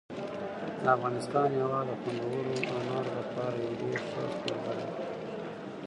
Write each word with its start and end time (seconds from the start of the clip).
د 0.83 0.85
افغانستان 0.95 1.47
هېواد 1.57 1.85
د 1.89 1.91
خوندورو 2.01 2.53
انارو 2.77 3.11
لپاره 3.19 3.55
یو 3.65 3.73
ډېر 3.81 3.99
ښه 4.09 4.21
کوربه 4.41 4.71
دی. 4.77 4.89